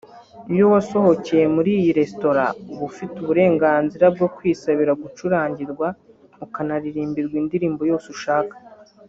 Iyo 0.53 0.65
wasohokeye 0.73 1.45
muri 1.55 1.69
iyi 1.79 1.91
restaurant 1.99 2.53
uba 2.73 2.83
ufite 2.91 3.15
uburenganzira 3.19 4.05
bwo 4.15 4.27
kwisabira 4.35 4.99
gucurangirwa 5.03 5.87
ukanaririmbirwa 6.45 7.35
indirimbo 7.41 7.81
yose 7.91 8.07
ushaka 8.15 8.55